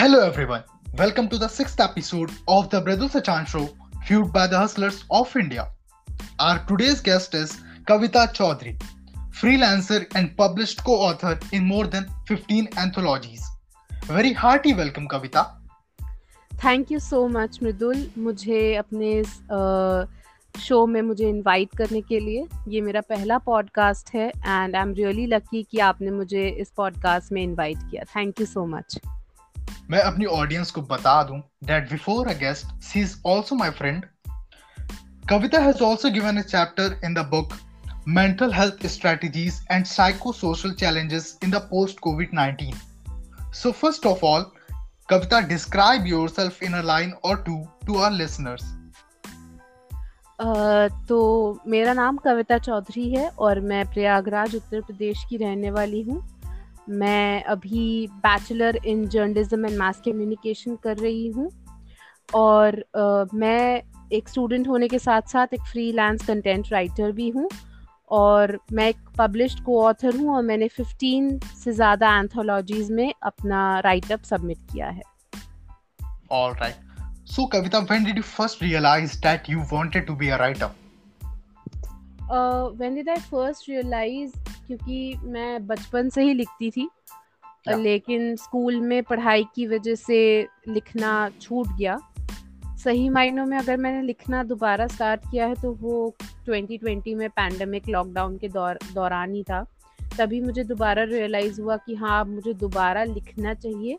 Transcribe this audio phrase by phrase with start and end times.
[0.00, 0.62] Hello everyone.
[0.96, 3.68] Welcome to the sixth episode of the Bradul Sachan Show,
[4.06, 5.68] fueled by the hustlers of India.
[6.38, 8.80] Our today's guest is Kavita Chaudhary,
[9.40, 13.44] freelancer and published co-author in more than 15 anthologies.
[14.06, 15.44] Very hearty welcome, Kavita.
[16.64, 19.12] Thank you so much Mridul मुझे अपने
[20.54, 24.94] show में मुझे invite करने के लिए ये मेरा पहला पॉडकास्ट है and I am
[24.94, 29.00] really lucky कि आपने मुझे इस पॉडकास्ट में इनवाइट किया थैंक यू सो मच
[29.90, 34.04] मैं अपनी ऑडियंस को बता दूँ that before a guest she is also my friend
[35.30, 37.48] Kavita has also given a chapter in the book
[38.08, 44.24] mental health strategies and psycho social challenges in the post covid 19 so first of
[44.24, 44.46] all
[45.08, 48.74] Kavita describe yourself in a line और to to our listeners
[51.08, 51.18] तो
[51.66, 56.39] मेरा नाम कविता चौधरी है और मैं प्रयागराज, उत्तर प्रदेश की रहने वाली हूँ।
[56.90, 61.50] मैं अभी bachelor in journalism and mass communication कर रही हूँ
[62.34, 67.48] और uh, मैं एक स्टूडेंट होने के साथ साथ एक फ्रीलांस कंटेंट राइटर भी हूँ
[68.10, 73.78] और मैं एक पब्लिश्ड को ऑथर हूँ और मैंने 15 से ज़्यादा एंथोलॉजीज में अपना
[73.80, 75.02] राइटअप सबमिट किया है
[76.30, 76.76] All right.
[77.26, 80.70] So, Kavita, when did you first realize that you wanted to be a writer?
[82.32, 84.32] When did I first realise
[84.70, 86.88] क्योंकि मैं बचपन से ही लिखती थी.
[87.68, 91.98] लेकिन स्कूल में पढ़ाई की वजह से लिखना छूट गया
[92.84, 96.14] सही मायनों में अगर मैंने लिखना दोबारा स्टार्ट किया है तो वो
[96.48, 99.62] 2020 में पैंडमिक लॉकडाउन के दौर दौरान ही था
[100.18, 103.98] तभी मुझे दोबारा रियलाइज़ हुआ कि हाँ मुझे दोबारा लिखना चाहिए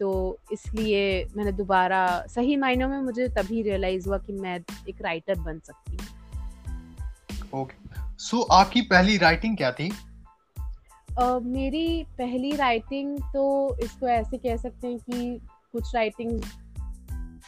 [0.00, 5.40] तो इसलिए मैंने दोबारा सही मायनों में मुझे तभी रियलाइज़ हुआ कि मैं एक राइटर
[5.40, 8.03] बन सकती हूँ ओके Okay.
[8.20, 9.92] So, आपकी पहली राइटिंग क्या थी?
[11.18, 15.40] अ, मेरी पहली राइटिंग तो इसको ऐसे कह सकते हैं कि
[15.72, 16.30] कुछ राइटिंग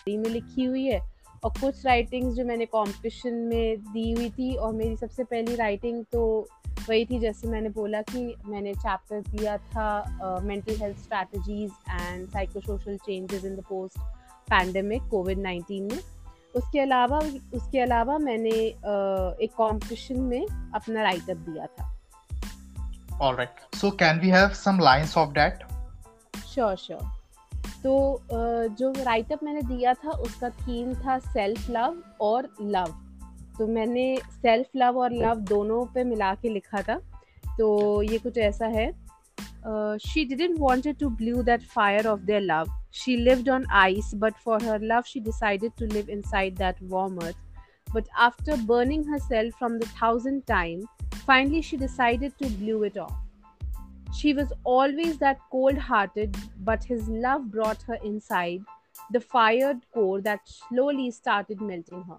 [0.08, 1.12] में लिखी हुई है
[1.44, 6.04] और कुछ राइटिंग्स जो मैंने कंपटीशन में दी हुई थी और मेरी सबसे पहली राइटिंग
[6.12, 6.48] तो
[6.88, 12.96] वही थी जैसे मैंने बोला कि मैंने चैप्टर दिया था mental health strategies and psychosocial
[12.96, 13.98] changes in the post
[14.50, 16.15] pandemic covid 19 में
[16.56, 17.18] उसके अलावा
[17.54, 21.92] उसके अलावा मैंने एक कंपटीशन में अपना राइटअप दिया था।
[23.36, 23.60] Right.
[23.74, 25.62] So, can we have some lines of that?
[26.46, 27.00] Sure sure
[27.82, 27.92] तो
[28.78, 32.94] जो राइटअप मैंने दिया था उसका थीम था सेल्फ लव और लव
[33.58, 34.06] तो मैंने
[34.42, 36.98] सेल्फ लव और लव दोनों पे मिला के लिखा था।
[37.58, 38.90] तो ये कुछ ऐसा है।
[39.98, 42.75] She didn't wanted to blew that fire of their love.
[42.90, 47.18] She lived on ice but for her love she decided to live inside that warm
[47.22, 47.36] earth
[47.92, 50.88] but after burning herself from the thousand time
[51.26, 53.16] finally she decided to blew it off
[54.12, 58.64] she was always that cold hearted, but his love brought her inside
[59.10, 62.18] the fired core that slowly started melting her.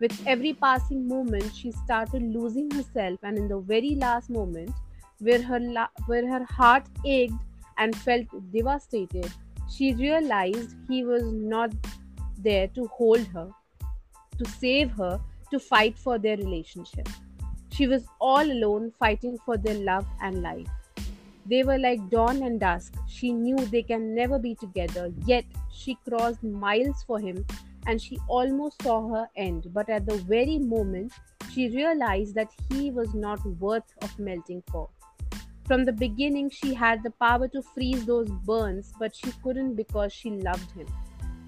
[0.00, 4.70] With every passing moment, she started losing herself, and in the very last moment,
[5.18, 7.42] where her, la- where her heart ached
[7.78, 9.30] and felt devastated,
[9.70, 11.70] she realized he was not
[12.38, 13.50] there to hold her,
[14.38, 15.20] to save her,
[15.50, 17.08] to fight for their relationship.
[17.72, 20.68] She was all alone fighting for their love and life.
[21.46, 22.94] They were like dawn and dusk.
[23.08, 27.44] She knew they can never be together, yet she crossed miles for him
[27.86, 29.72] and she almost saw her end.
[29.72, 31.12] But at the very moment,
[31.52, 34.88] she realized that he was not worth of melting for.
[35.70, 40.12] From the beginning, she had the power to freeze those burns, but she couldn't because
[40.12, 40.88] she loved him.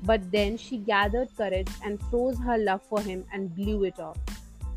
[0.05, 4.17] But then she gathered courage and froze her love for him and blew it off.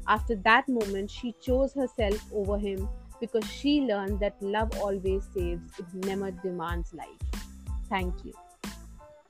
[0.07, 2.89] After that moment, she chose herself over him
[3.19, 7.43] because she learned that love always saves, it never demands life.
[7.87, 8.33] Thank you.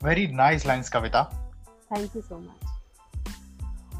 [0.00, 1.30] Very nice lines, Kavita.
[1.94, 3.36] Thank you so much.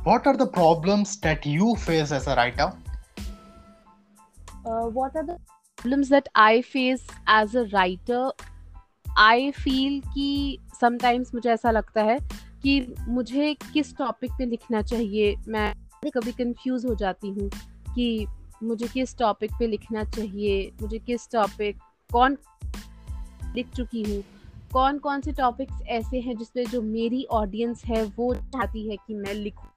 [0.05, 2.73] What are the problems that you face as a writer?
[4.65, 5.39] Uh, what are the
[5.87, 8.31] problems that I face as a writer?
[9.19, 12.19] I feel कि sometimes मुझे ऐसा लगता है
[12.63, 15.75] कि मुझे किस topic पे लिखना चाहिए मैं
[16.15, 17.51] कभी कंफ्यूज हो जाती हूँ
[17.95, 18.27] कि
[18.63, 21.79] मुझे किस टॉपिक पे लिखना चाहिए, मुझे किस टॉपिक
[22.13, 22.39] कौन
[23.55, 24.25] लिख चुकी हूँ
[24.73, 29.15] कौन कौन से टॉपिक्स ऐसे हैं जिसपे जो मेरी ऑडियंस है वो चाहती है कि
[29.15, 29.69] मैं लिखूं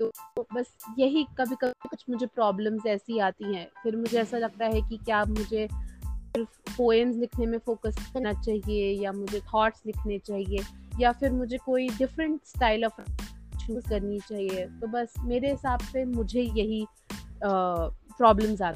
[0.00, 0.10] तो
[0.54, 0.66] बस
[0.98, 4.96] यही कभी कभी कुछ मुझे प्रॉब्लम्स ऐसी आती हैं फिर मुझे ऐसा लगता है कि
[4.96, 10.64] क्या मुझे सिर्फ़ पोएम्स लिखने में फोकस करना चाहिए या मुझे थॉट्स लिखने चाहिए
[11.00, 13.00] या फिर मुझे कोई डिफरेंट स्टाइल ऑफ़
[13.58, 16.86] चूज़ करनी चाहिए तो बस मेरे हिसाब से मुझे यही
[17.44, 18.72] प्रॉब्लम्स आ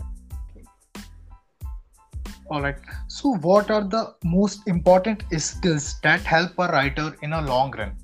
[2.50, 2.76] All right.
[3.08, 7.96] So, what are the most important skills that help a writer in a long run?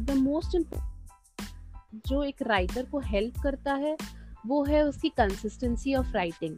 [0.00, 0.56] The most
[1.94, 3.96] जो एक राइटर को हेल्प करता है,
[4.46, 6.56] वो है उसकी कंसिस्टेंसी ऑफ़ राइटिंग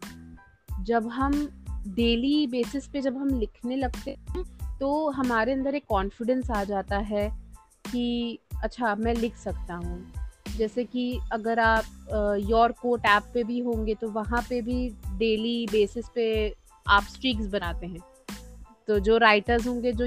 [0.82, 1.32] जब हम
[1.88, 4.44] डेली बेसिस पे जब हम लिखने लगते हैं
[4.78, 7.28] तो हमारे अंदर एक कॉन्फिडेंस आ जाता है
[7.92, 10.12] कि अच्छा मैं लिख सकता हूँ।
[10.56, 11.84] जैसे कि अगर आप
[12.48, 16.56] योर कोट ऐप पे भी होंगे तो वहाँ पे भी डेली बेसिस पे
[16.86, 18.00] आप स्ट्रीक्स बनाते हैं।
[18.86, 20.06] तो जो राइटर्स होंगे, जो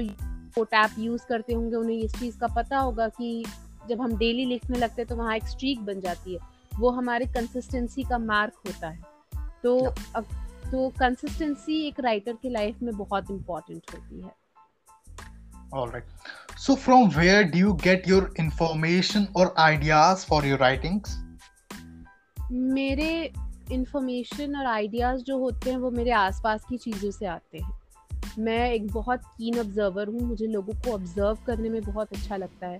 [0.54, 3.44] कोट ऐप यूज़ करते होंगे, उन्हें इस चीज़ का पता होगा कि
[3.88, 6.40] जब हम डेली लिखने लगते हैं तो वहाँ एक स्ट्रीक बन जाती है।
[6.78, 9.02] वो हमारे कंसिस्टेंसी का मार्क होता है।
[9.62, 10.24] तो अब
[10.64, 14.44] तो कंसिस्टेंसी एक राइटर की लाइफ में बहुत इम्पोर्टेंट होती है।
[15.74, 16.02] Right.
[16.66, 21.08] So, from where do you get your information or ideas for your writings?
[22.52, 23.32] मेरे
[23.72, 27.80] इंफॉर्मेशन और आइडियाज़ जो होते हैं वो मेरे आसपास की चीज़ों से आते हैं।
[28.38, 32.66] मैं एक बहुत कीन ऑब्जर्वर हूँ। मुझे लोगों को ऑब्ज़र्व करने में बहुत अच्छा लगता
[32.66, 32.78] है।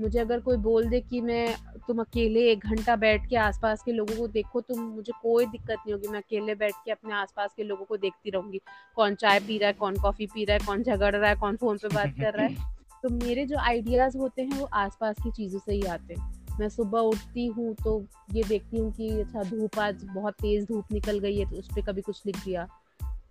[0.00, 1.56] मुझे अगर कोई बोल दे कि मैं
[1.86, 5.76] तुम अकेले एक घंटा बैठ के आसपास के लोगों को देखो तो मुझे कोई दिक्कत
[5.76, 8.60] नहीं होगी। मैं अकेले बैठ के अपने आसपास के लोगों को देखती रहूँगी।
[8.96, 11.56] कौन चाय पी रहा है कौन कॉफ़ी पी रहा है कौन झगड़ रहा है कौन
[11.56, 12.54] फ़ोन पे बात कर रहा है।
[13.02, 16.68] तो मेरे जो आइडियाज़ होते हैं वो आसपास की चीज़ों से ही आते हैं। मैं
[16.68, 18.02] सुबह उठती हूँ तो
[18.32, 21.68] ये देखती हूँ कि अच्छा धूप आज बहुत तेज़ धूप निकल गई है तो उस
[21.68, 22.68] पर कभी कुछ लिख दिया।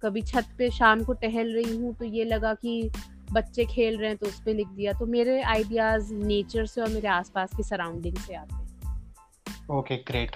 [0.03, 2.89] कभी छत पे शाम को टहल रही हूँ तो ये लगा कि
[3.33, 6.89] बच्चे खेल रहे हैं तो उस पर लिख दिया तो मेरे आइडियाज़ नेचर से और
[6.89, 8.65] मेरे आसपास की सराउंडिंग से आते हैं
[9.69, 10.35] Okay, great.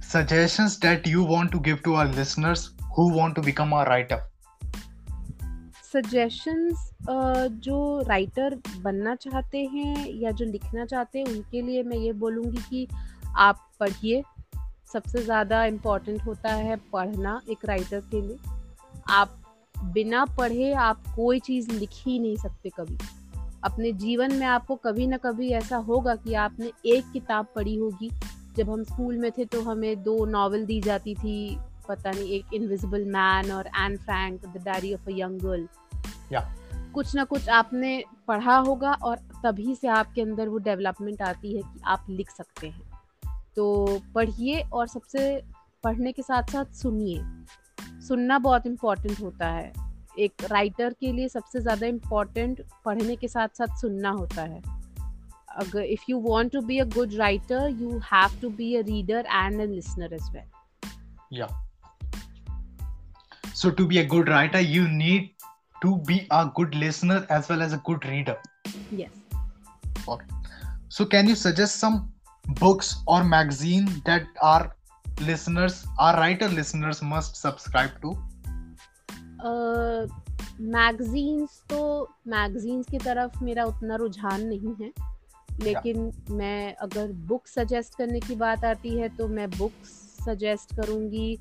[0.00, 4.18] Suggestions that you want to give to our listeners who want to become a writer.
[5.92, 6.90] Suggestions
[7.64, 12.62] जो राइटर बनना चाहते हैं या जो लिखना चाहते हैं उनके लिए मैं ये बोलूँगी
[12.70, 12.86] कि
[13.36, 14.22] आप पढ़िए
[14.92, 18.36] सबसे ज़्यादा इंपॉर्टेंट होता है पढ़ना एक राइटर के लिए
[19.08, 19.39] आप
[19.84, 22.98] बिना पढ़े आप कोई चीज़ लिख ही नहीं सकते कभी।
[23.64, 28.10] अपने जीवन में आपको कभी ना कभी ऐसा होगा कि आपने एक किताब पढ़ी होगी।
[28.56, 32.54] जब हम स्कूल में थे तो हमें दो नावल दी जाती थी पता नहीं एक
[32.54, 35.68] इनविजिबल मैन और Anne Frank the diary of a young girl
[36.94, 41.62] कुछ ना कुछ आपने पढ़ा होगा और तभी से आपके अंदर वो डेवलपमेंट आती है
[41.62, 42.82] कि आप लिख सकते हैं।
[43.56, 45.42] तो पढ़िए और सबसे
[45.84, 47.22] पढ़ने के साथ साथ सुनिए।
[48.10, 49.72] सुनना बहुत इम्पोर्टेंट होता है
[50.18, 54.62] एक राइटर के लिए सबसे ज़्यादा इम्पोर्टेंट पढ़ने के साथ साथ सुनना होता है
[55.58, 59.26] अगर if you want to be a good writer you have to be a reader
[59.26, 61.48] and a listener as well या
[63.60, 65.24] so to be a good writer you need
[65.82, 68.36] to be a good listener as well as a good reader
[68.92, 69.10] yes
[70.08, 70.26] okay.
[70.88, 71.98] so can you suggest some
[72.60, 74.70] books or magazine that our
[75.20, 78.16] listeners our writer listeners must subscribe to
[80.62, 84.90] magazines uh, तो magazines की तरफ़ मेरा उतना रुझान नहीं है
[85.62, 86.30] लेकिन yeah.
[86.30, 89.94] मैं अगर बुक सजेस्ट करने की बात आती है तो मैं बुक्स
[90.24, 91.32] सजेस्ट करूँगी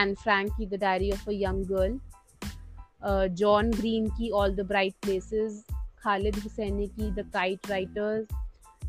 [0.00, 4.94] एन फ्रैंक की the diary of a young girl John Green की all the bright
[5.02, 5.64] places
[5.98, 8.26] Khaled Hosseini की द काइट राइटर्स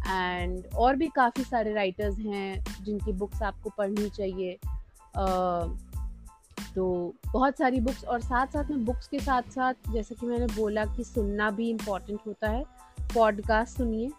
[0.10, 4.58] एंड और भी काफ़ी सारे राइटर्स हैं जिनकी बुक्स आपको पढ़नी चाहिए।
[6.76, 10.46] तो बहुत सारी बुक्स और साथ साथ में बुक्स के साथ साथ जैसे कि मैंने
[10.46, 12.64] बोला कि सुनना भी इंपॉर्टेंट होता है।
[13.14, 14.12] पॉडकास्ट सुनिए।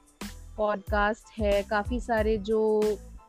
[0.57, 2.83] पॉडकास्ट है, काफ़ी सारे जो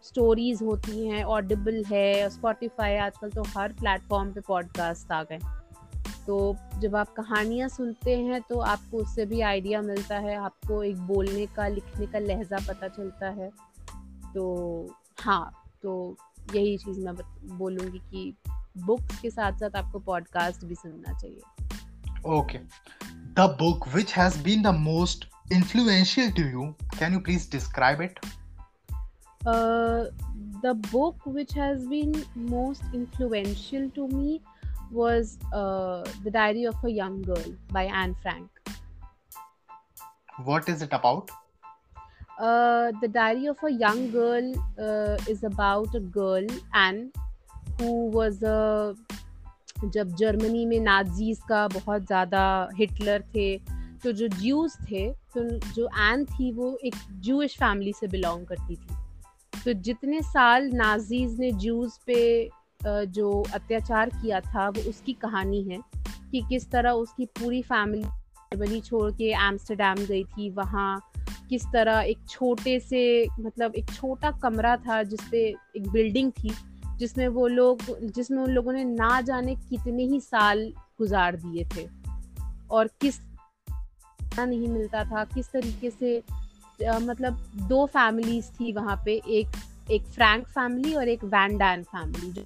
[0.04, 5.40] स्टोरीज होती हैं ऑडिबल है स्पॉटिफाई आजकल तो हर प्लेटफॉर्म पे पॉडकास्ट आ गए।
[6.28, 10.98] तो जब आप कहानियाँ सुनते हैं तो आपको उससे भी आइडिया मिलता है आपको एक
[10.98, 13.52] बोलने का लिखने का लहजा पता चलता है।
[14.34, 14.44] तो
[15.20, 16.18] हाँ तो
[16.56, 17.14] यही चीज़ मैं
[17.58, 18.36] बोलूँगी कि
[18.78, 21.42] बुक्स के साथ साथ आपको पॉडकास्ट भी सुनना चाहिए।
[22.26, 22.58] Okay.
[23.14, 26.66] The book which has been the most influential to you
[26.98, 28.20] can you please describe it
[29.46, 30.06] uh,
[30.64, 34.40] the book which has been most influential to me
[34.92, 38.50] was uh, the diary of a young girl by anne frank
[40.46, 41.32] what is it about
[42.40, 47.12] uh, the diary of a young girl uh, is about a girl anne
[47.80, 48.96] who was a
[49.84, 53.58] जब Germany में Nazis का बहुत ज़्यादा Hitler थे
[54.04, 55.44] तो जो Jews थे तो
[55.76, 56.96] जो एन थी वो एक
[57.26, 58.96] जूश फैमिली से बिलोंग करती थी
[59.66, 62.22] तो जितने साल नाजीज ने जूस पे
[62.86, 65.80] जो अत्याचार किया था, वो उसकी कहानी है
[66.32, 71.02] कि किस तरह उसकी पूरी फैमिली जर्मनी छोड़ के एम्स्टरडेम गई थी। वहाँ
[71.50, 75.44] किस तरह एक छोटे से मतलब एक छोटा कमरा था जिसपे
[75.78, 76.52] एक बिल्डिंग थी,
[76.98, 81.88] जिसमें वो लोग, जिसमें उन लोगों ने ना जाने कितने ही साल गुजार दिए थे
[82.72, 83.20] और किस
[84.40, 86.22] नहीं मिलता था, किस तरीके से
[86.82, 87.38] मतलब
[87.70, 92.44] दो फैमिलीज़ थी वहाँ पे, एक एक फ्रैंक फैमिली और एक वैन डैन फैमिली। जो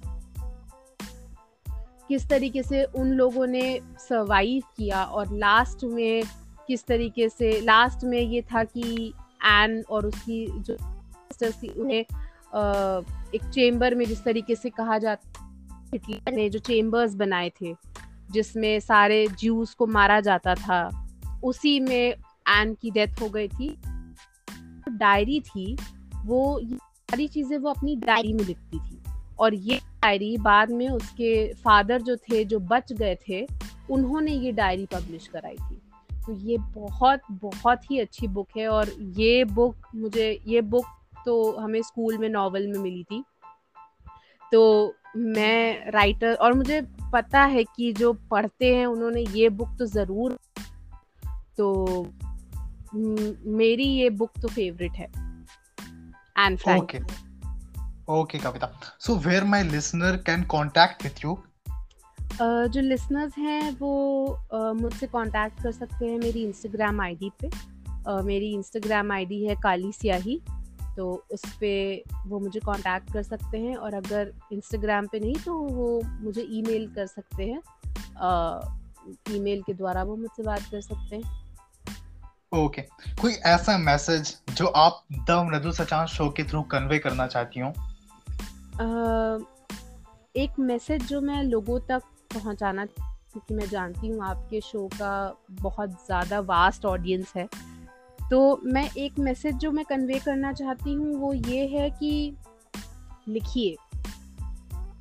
[2.08, 6.22] किस तरीके से उन लोगों ने सर्वाइव किया और लास्ट में
[6.66, 9.12] किस तरीके से लास्ट में ये था कि
[9.44, 10.76] एन और उसकी जो
[11.42, 12.00] थी, उन्हें
[13.34, 15.42] एक चेम्बर में जिस तरीके से कहा जाता
[15.94, 17.74] हिटलर ने जो चेम्बर्स बनाए थे,
[18.30, 21.08] जिसमें सारे ज्यूस को मारा जाता था,
[21.44, 22.14] उसी में
[22.48, 23.68] एन की डेथ हो गई थी।
[24.88, 25.76] डायरी थी,
[26.24, 29.02] वो सारी चीज़ें वो अपनी डायरी में लिखती थी।
[29.38, 33.46] और ये डायरी बाद में उसके फादर जो थे जो बच गए थे
[33.90, 35.80] उन्होंने ये डायरी पब्लिश कराई थी।
[36.26, 40.86] तो ये बहुत बहुत ही अच्छी बुक है और ये बुक मुझे ये बुक
[41.26, 43.22] तो हमें स्कूल में नॉवल में मिली थी।
[44.52, 46.80] तो मैं राइटर और मुझे
[47.12, 50.38] पता है कि जो पढ़ते हैं उन्होंने ये बुक तो ज़रूर
[51.58, 51.66] तो
[52.94, 55.08] मेरी ये बुक तो फेवरेट है।
[56.36, 56.98] And Frank okay
[58.08, 58.70] okay Kavita
[59.00, 61.38] so where my listener can contact with you
[62.40, 63.92] जो लिसनर्स हैं वो
[64.54, 69.56] uh, मुझसे कांटेक्ट कर सकते हैं मेरी इंस्टाग्राम आईडी पे। Uh, मेरी इंस्टाग्राम आईडी है
[69.56, 70.40] काली सियाही।
[70.96, 75.54] तो उस पर वो मुझे कांटेक्ट कर सकते हैं और अगर इंस्टाग्राम पे नहीं तो
[75.54, 77.60] वो मुझे ईमेल कर सकते हैं।
[79.30, 81.44] ईमेल के द्वारा वो मुझसे बात कर सकते हैं।
[82.52, 83.20] Okay okay.
[83.20, 87.72] कोई ऐसा मैसेज जो आप द मृदु सचान शो के थ्रू कन्वे करना चाहती हो?
[90.34, 92.02] एक मैसेज जो मैं लोगों तक
[92.34, 95.12] पहुंचाना क्योंकि मैं जानती हूँ आपके शो का
[95.50, 97.48] बहुत ज़्यादा वास्ट ऑडियंस है
[98.30, 102.36] तो मैं एक मैसेज जो मैं कन्वे करना चाहती हूँ वो ये है कि
[103.28, 103.76] लिखिए,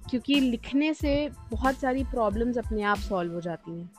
[0.10, 3.89] क्योंकि लिखने से बहुत सारी प्रॉब्लम्स अपने आप सॉल्व हो जाती हैं।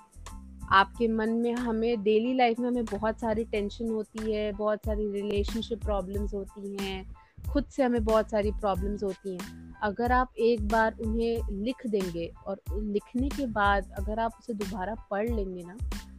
[0.71, 5.11] आपके मन में हमें डेली लाइफ में हमें बहुत सारी टेंशन होती है, बहुत सारी
[5.13, 7.05] रिलेशनशिप प्रॉब्लम्स होती हैं
[7.51, 12.31] खुद से हमें बहुत सारी प्रॉब्लम्स होती हैं। अगर आप एक बार उन्हें लिख देंगे
[12.47, 15.77] और लिखने के बाद अगर आप उसे दोबारा पढ़ लेंगे ना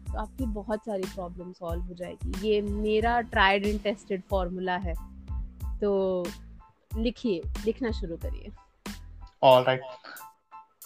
[0.08, 4.94] तो आपकी बहुत सारी प्रॉब्लम सॉल्व हो जाएगी। ये मेरा ट्राइड एंड टेस्टेड फॉर्मूला है।
[5.80, 6.26] तो
[6.98, 8.52] लिखिए, लिखना शुरू करिए।
[9.44, 9.82] All right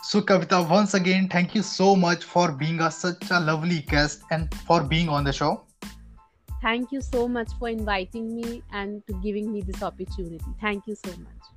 [0.03, 4.31] so Kavita once again thank you so much for being a such a lovely guest
[4.33, 5.51] and for being on the show
[6.63, 10.95] thank you so much for inviting me and to giving me this opportunity thank you
[10.95, 11.49] so much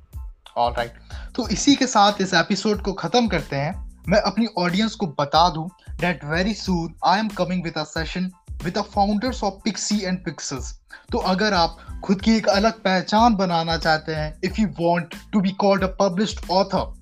[0.56, 0.92] all right
[1.36, 5.50] तो इसी के साथ इस episode को खत्म करते हैं। मैं अपनी ऑडियंस को बता
[5.50, 5.70] दूँ
[6.00, 8.30] that very soon I am coming with a session
[8.64, 10.80] with the founders of Pixie and Pixels
[11.12, 15.40] तो अगर आप खुद की एक अलग पहचान बनाना चाहते हैं if you want to
[15.40, 16.92] be called a published author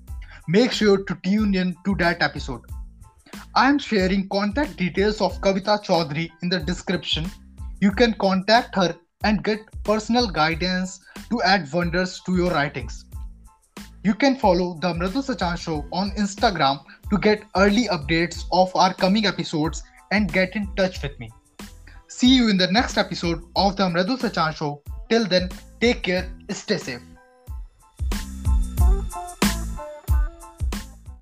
[0.49, 2.67] make sure to tune in to that episode
[3.57, 7.42] I am sharing contact details of Kavita Chaudhary in the description.
[7.83, 13.03] You can contact her and get personal guidance to add wonders to your writings.
[14.05, 18.93] You can follow the Mradu Sachan Show on Instagram to get early updates of our
[18.93, 21.29] coming episodes and get in touch with me.
[22.07, 24.81] See you in the next episode of the Mradu Sachan Show.
[25.09, 25.49] Till then,
[25.81, 27.12] take care, stay safe.